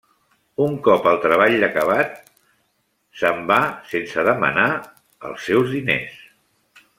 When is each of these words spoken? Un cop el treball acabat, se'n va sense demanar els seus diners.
Un 0.67 0.77
cop 0.85 1.09
el 1.09 1.19
treball 1.25 1.65
acabat, 1.67 2.15
se'n 3.21 3.43
va 3.51 3.59
sense 3.93 4.25
demanar 4.29 4.67
els 5.31 5.47
seus 5.51 5.71
diners. 5.79 6.19